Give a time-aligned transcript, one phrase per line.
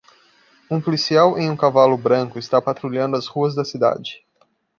[0.71, 4.25] Um policial em um cavalo branco está patrulhando as ruas da cidade.